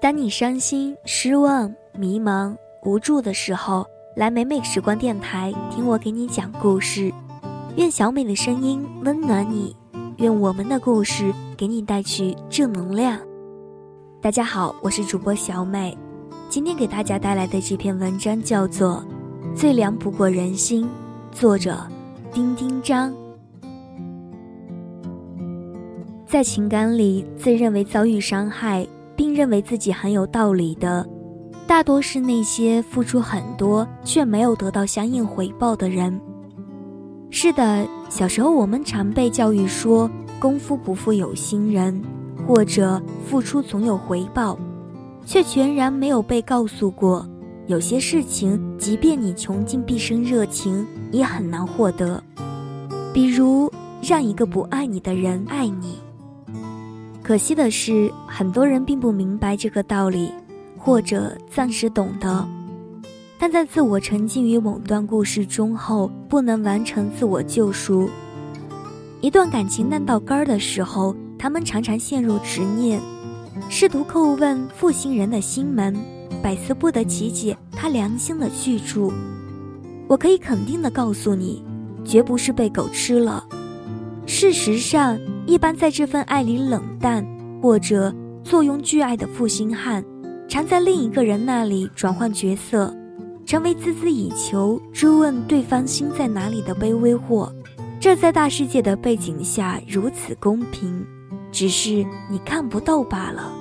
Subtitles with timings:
[0.00, 7.12] 当你伤心、失望、迷茫、无助的时候，来美美时光电台听我给你讲故事。
[7.76, 9.76] 愿小美的声音温暖你，
[10.16, 13.18] 愿我们的故事给你带去正能量。
[14.22, 15.94] 大家好，我是主播小美，
[16.48, 19.04] 今天给大家带来的这篇文章叫做
[19.54, 20.84] 《最凉不过人心》，
[21.30, 21.76] 作者
[22.32, 23.12] 丁丁张。
[26.26, 28.88] 在情感里，自认为遭遇伤害。
[29.20, 31.06] 并认为自己很有道理的，
[31.66, 36.18] 大多是那些付出很多却没有得到相应回报的人。
[37.28, 42.02] 是的，小时候我们常被教育说“功夫不负有心人”，
[42.48, 42.98] 或者
[43.28, 44.58] “付出总有回报”，
[45.26, 47.28] 却全然没有被告诉过，
[47.66, 52.24] 有些事情即便你穷尽毕生热情，也很难获得。
[53.12, 55.98] 比如，让一个不爱你的人爱你。
[57.30, 60.32] 可惜的是，很多人并不明白这个道理，
[60.76, 62.44] 或者暂时懂得，
[63.38, 68.10] 但在自我沉浸于某段故事中后，不能完成自我救赎。
[69.20, 73.00] 一段感情烂到根儿的时候，他们常常陷入执念，
[73.68, 75.96] 试图叩问负心人的心门，
[76.42, 79.12] 百思不得其解他良心的去处。
[80.08, 81.64] 我可以肯定的告诉你，
[82.04, 83.44] 绝不是被狗吃了。
[84.26, 87.26] 事实上，一般在这份爱里冷淡
[87.60, 90.04] 或者坐拥巨爱的负心汉，
[90.48, 92.94] 常在另一个人那里转换角色，
[93.44, 97.52] 成为孜孜以求、追问对方心在哪里的卑微货。
[97.98, 101.04] 这在大世界的背景下如此公平，
[101.52, 103.52] 只是你看不到罢了。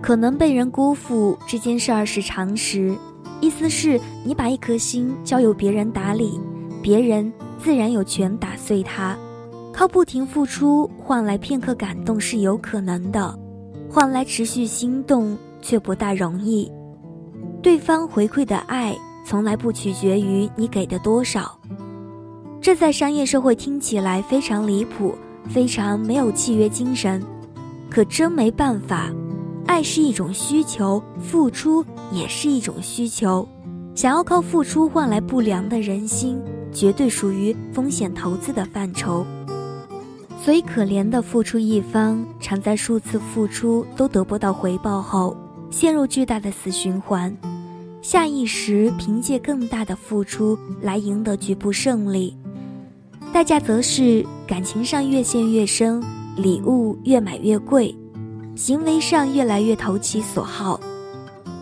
[0.00, 2.94] 可能被人辜负这件事儿是常识，
[3.40, 6.40] 意思是你把一颗心交由别人打理，
[6.80, 9.16] 别人自然有权打碎它。
[9.72, 13.38] 靠不停付出换来片刻感动是有可能的，
[13.88, 16.70] 换来持续心动却不大容易。
[17.62, 18.96] 对方回馈的爱
[19.26, 21.58] 从来不取决于你给的多少，
[22.60, 25.14] 这在商业社会听起来非常离谱，
[25.48, 27.22] 非常没有契约精神。
[27.88, 29.10] 可真没办法，
[29.66, 33.46] 爱是一种需求，付出也是一种需求。
[33.94, 36.40] 想要靠付出换来不良的人心，
[36.72, 39.26] 绝对属于风险投资的范畴。
[40.42, 45.36] 所以，可怜的付出一方常在数次付出都得不到回报后，
[45.70, 47.36] 陷入巨大的死循环，
[48.00, 52.34] 下意识凭借更大的付出来赢得局部胜利，
[53.34, 56.02] 代价则是感情上越陷越深，
[56.36, 57.94] 礼物越买越贵，
[58.56, 60.80] 行为上越来越投其所好。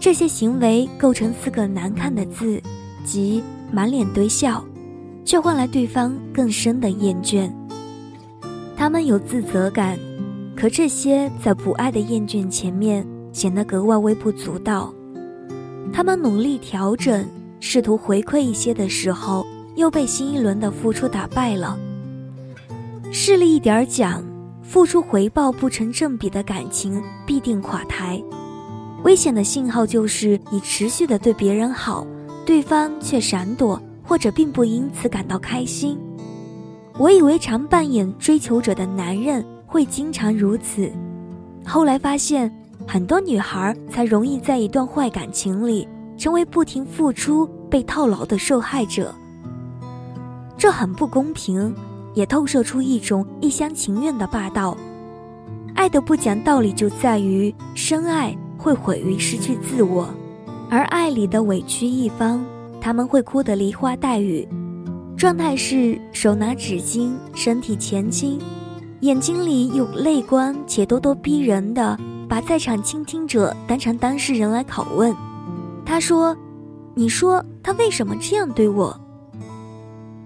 [0.00, 2.60] 这些行为构成四个难看的字，
[3.04, 3.40] 即
[3.70, 4.62] 满脸堆笑，
[5.24, 7.48] 却换来对方更深的厌倦。
[8.76, 9.98] 他们有自责感，
[10.56, 14.92] 可这些在不爱的厌倦前面显得格外微不足道。
[15.92, 17.24] 他们努力调整，
[17.60, 19.46] 试图回馈一些的时候，
[19.76, 21.78] 又被新一轮的付出打败了。
[23.12, 24.22] 势利一点讲，
[24.62, 28.20] 付出回报不成正比的感情必定垮台。
[29.04, 32.06] 危险的信号就是你持续的对别人好，
[32.44, 35.98] 对方却闪躲或者并不因此感到开心。
[36.96, 40.88] 我以为常扮演追求者的男人会经常如此，
[41.66, 42.52] 后来发现
[42.86, 49.12] 很多女孩才容易在一段坏感情里成为不停付出、被套牢的受害者。
[50.56, 51.74] 这很不公平，
[52.14, 54.76] 也透射出一种一厢情愿的霸道。
[55.74, 60.08] 爱的不讲道理就在于深爱会毁于失去自我，
[60.70, 62.40] 而爱里的委屈一方，
[62.80, 64.48] 他们会哭得梨花带雨。
[65.24, 68.38] 状态是手拿纸巾，身体前倾，
[69.00, 71.98] 眼睛里有泪光，且咄咄逼人的
[72.28, 75.16] 把在场倾听者当成当事人来拷问。
[75.82, 76.36] 他说
[76.94, 78.94] ：“你说他为什么这样对我？”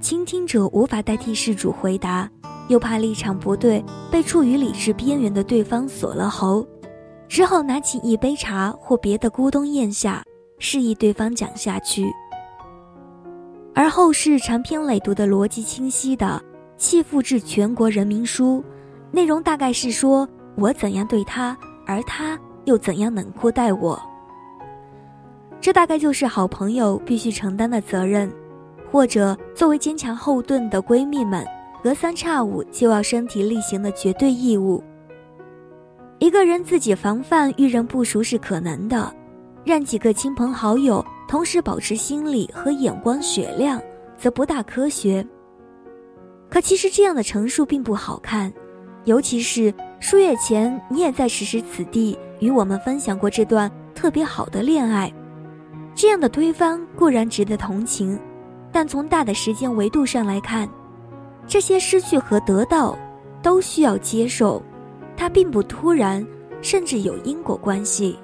[0.00, 2.30] 倾听者无法代替事主回答，
[2.68, 6.64] 又怕立场不对被处于理智边缘的对方锁了喉，
[7.26, 10.22] 只好拿起一杯茶或别的咕咚咽下，
[10.60, 12.12] 示意对方讲下去。
[13.74, 16.40] 而后世长篇累牍的逻辑清晰的
[16.76, 18.62] 《弃妇治全国人民书》，
[19.10, 24.00] 内容大概是说我怎样对他，而他又怎样冷酷待我。
[25.60, 28.30] 这大概就是好朋友必须承担的责任，
[28.92, 31.44] 或者作为坚强后盾的闺蜜们
[31.82, 34.82] 隔三差五就要身体力行的绝对义务。
[36.20, 39.12] 一个人自己防范遇人不淑是可能的，
[39.64, 41.04] 让几个亲朋好友。
[41.26, 43.80] 同时保持心理和眼光雪亮，
[44.16, 45.26] 则不大科学。
[46.50, 48.52] 可其实这样的陈述并不好看，
[49.04, 55.12] 尤其是数月前你也在此时此地与我们分享过这段特别好的恋爱，
[55.94, 58.18] 这样的推翻固然值得同情，
[58.70, 60.68] 但从大的时间维度上来看，
[61.46, 62.96] 这些失去和得到
[63.42, 64.62] 都需要接受，
[65.16, 66.24] 它并不突然，
[66.62, 68.16] 甚至有因果关系。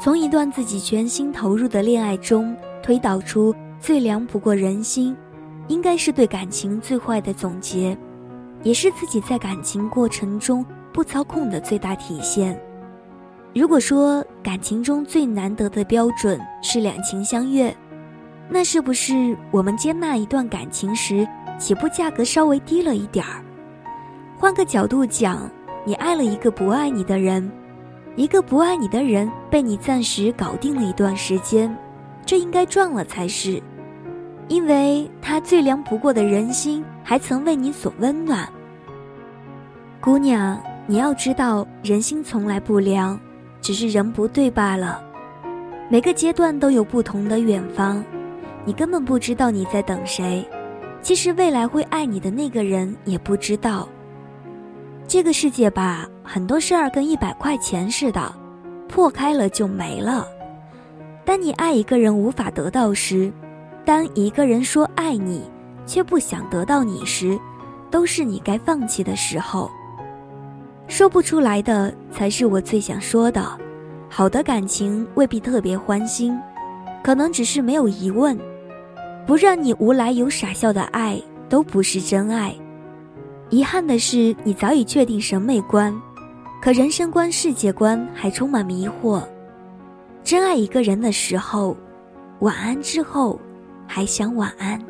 [0.00, 5.16] 从一段自己全心投入的恋爱中推导出最凉不过人心，
[5.68, 7.96] 应该是对感情最坏的总结，
[8.62, 12.58] 也是自己在感情过程中不操控的最大体现。
[13.54, 17.74] 如果说感情中最难得的标准是两情相悦，
[18.48, 21.26] 那是不是我们接纳一段感情时，
[21.58, 23.42] 起步价格稍微低了一点儿？
[24.38, 25.50] 换个角度讲，
[25.84, 27.50] 你爱了一个不爱你的人。
[28.16, 31.74] 一个不爱你的人被你暂时搞定了一段时间，
[32.24, 33.62] 这应该赚了才是，
[34.48, 38.48] 因为他最凉不过的人心还曾为你所温暖。
[40.00, 43.20] 姑娘，你要知道，人心从来不凉，
[43.60, 45.02] 只是人不对罢了。
[45.90, 48.02] 每个阶段都有不同的远方，
[48.64, 50.42] 你根本不知道你在等谁，
[51.02, 53.86] 其实未来会爱你的那个人也不知道。
[55.08, 58.34] 这个世界吧，很多事儿跟一百块钱似的，
[58.88, 60.26] 破开了就没了。
[61.24, 63.32] 当你爱一个人无法得到时，
[63.84, 65.48] 当一个人说爱你
[65.86, 67.38] 却不想得到你时，
[67.88, 69.70] 都是你该放弃的时候。
[70.88, 73.46] 说不出来的才是我最想说的。
[74.08, 76.36] 好的感情未必特别欢心，
[77.02, 78.36] 可能只是没有疑问。
[79.24, 82.54] 不让你无来由傻笑的爱，都不是真爱。
[83.48, 85.94] 遗憾的是，你早已确定审美观，
[86.60, 89.22] 可人生观、世界观还充满迷惑。
[90.24, 91.76] 真爱一个人的时候，
[92.40, 93.38] 晚安之后，
[93.86, 94.80] 还想晚安。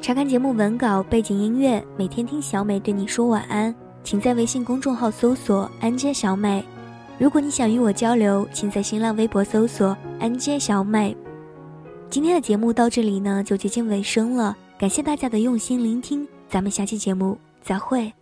[0.00, 3.72] 查看节目文稿、背景音乐，每天听小美对你说晚安，
[4.02, 6.64] 请在微信公众号搜索“安接小美”。
[7.18, 11.14] 如果你想与我交流，请在新浪微博搜索“安接小美”。
[12.10, 14.56] 今天的节目到这里呢，就接近尾声了。
[14.76, 18.12] 感谢大家的用心聆听，咱们下期节目再会。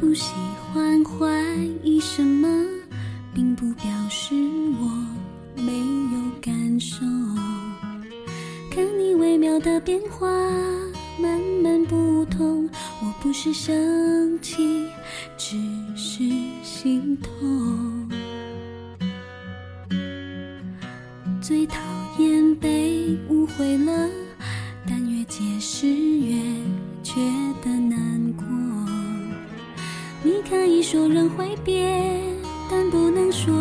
[0.00, 0.32] 不喜
[0.72, 1.28] 欢怀
[1.82, 2.75] 疑什么。
[3.36, 4.34] 并不表示
[4.80, 7.04] 我没有感受，
[8.70, 10.26] 看你微妙的变化，
[11.20, 12.66] 慢慢不同。
[13.02, 14.88] 我不是生气，
[15.36, 15.58] 只
[15.94, 16.24] 是
[16.62, 18.08] 心痛。
[21.42, 21.76] 最讨
[22.18, 24.08] 厌被误会了，
[24.88, 26.42] 但越解释越
[27.02, 27.20] 觉
[27.62, 28.46] 得难过。
[30.22, 32.35] 你可以说人会变。
[32.68, 33.54] 但不能说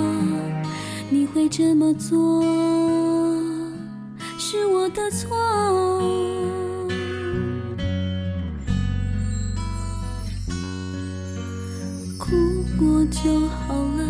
[1.10, 2.44] 你会这么做
[4.38, 5.36] 是我的错，
[12.18, 12.36] 哭
[12.80, 14.04] 过就好了，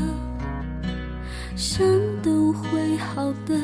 [1.56, 1.86] 伤
[2.24, 3.59] 都会好的，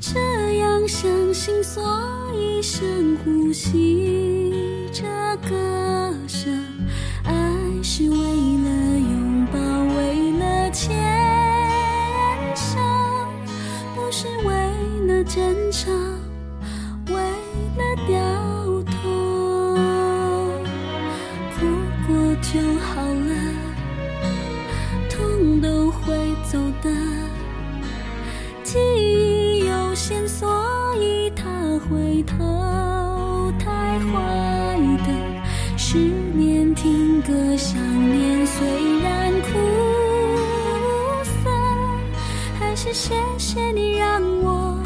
[0.00, 0.18] 这
[0.58, 1.82] 样相信，所
[2.34, 4.52] 以深呼吸，
[4.92, 5.04] 这
[5.48, 5.54] 割
[6.26, 6.50] 舍，
[7.24, 7.32] 爱
[7.82, 8.47] 是唯一
[14.20, 14.52] 是为
[15.06, 15.92] 了争吵，
[17.06, 17.14] 为
[17.76, 18.18] 了掉
[18.82, 18.98] 头，
[21.54, 21.58] 哭
[22.04, 23.30] 过就好了，
[25.08, 26.16] 痛都会
[26.50, 26.90] 走的。
[28.64, 30.48] 记忆有限，所
[30.96, 31.44] 以他
[31.88, 35.14] 回头，太坏的
[35.76, 35.96] 失
[36.34, 37.80] 眠，听歌想
[38.12, 38.66] 念，虽
[39.00, 39.27] 然
[42.92, 44.82] 谢谢你让我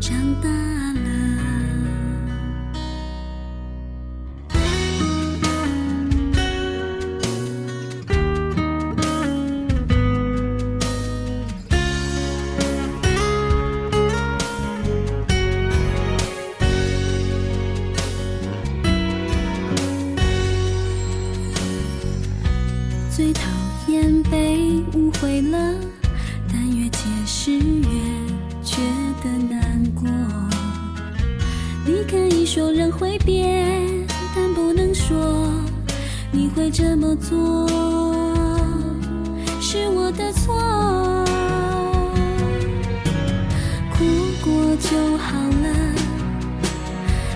[0.00, 1.10] 长大了？
[23.14, 23.42] 最讨
[23.88, 25.74] 厌被误会了
[27.42, 27.88] 是越
[28.62, 28.76] 觉
[29.24, 30.06] 得难过。
[31.86, 34.06] 你可以说人会变，
[34.36, 35.50] 但不能说
[36.30, 37.66] 你会这么做，
[39.58, 40.54] 是我的错。
[43.94, 44.04] 哭
[44.44, 45.94] 过就好了，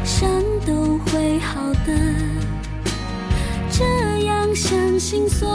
[0.04, 0.28] 伤
[0.66, 1.98] 都会好的。
[3.70, 3.82] 这
[4.26, 5.48] 样相信，所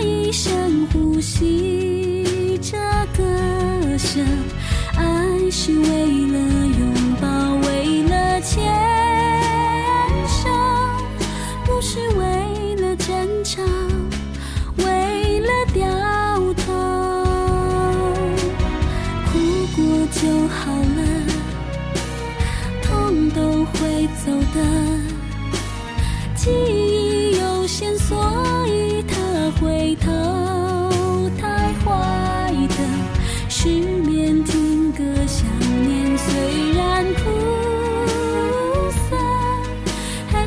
[0.00, 2.78] 以深呼吸着。
[4.96, 6.15] 爱是唯一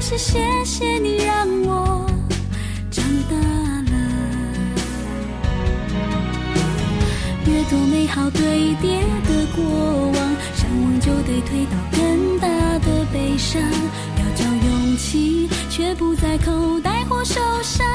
[0.09, 2.09] 是谢谢你让我
[2.89, 3.93] 长大了。
[7.45, 9.63] 越多美好堆叠的过
[10.07, 12.47] 往，想忘就得推倒更大
[12.79, 13.61] 的悲伤。
[13.61, 17.85] 要找勇气，却不在口袋或手，上。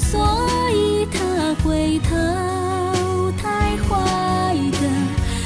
[0.00, 0.20] 所
[0.70, 4.78] 以他回头太坏的，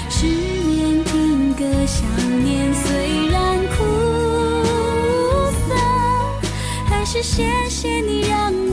[0.09, 2.05] 失眠听歌，想
[2.45, 3.85] 念虽然苦
[5.69, 5.75] 涩，
[6.87, 8.68] 还是谢谢你让。